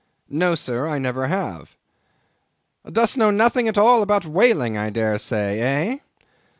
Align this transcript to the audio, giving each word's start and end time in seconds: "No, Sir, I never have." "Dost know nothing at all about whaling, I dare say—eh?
"No, 0.31 0.55
Sir, 0.55 0.87
I 0.87 0.97
never 0.97 1.27
have." 1.27 1.75
"Dost 2.91 3.17
know 3.17 3.29
nothing 3.29 3.67
at 3.67 3.77
all 3.77 4.01
about 4.01 4.25
whaling, 4.25 4.75
I 4.75 4.89
dare 4.89 5.19
say—eh? 5.19 5.99